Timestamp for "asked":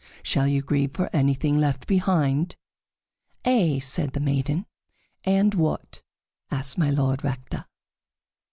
6.49-6.75